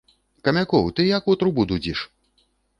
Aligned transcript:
Камякоў, 0.47 0.89
ты 0.99 1.05
як 1.17 1.29
у 1.35 1.37
трубу 1.45 1.69
дудзіш? 1.75 2.05